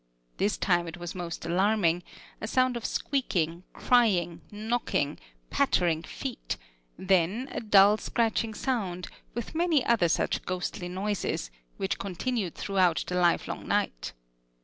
[0.37, 2.01] This time it was most alarming:
[2.41, 5.19] a sound of squeaking, crying, knocking,
[5.51, 6.57] pattering feet;
[6.97, 13.13] then a dull scratching sound, with many other such ghostly noises, which continued throughout the
[13.15, 14.13] livelong night.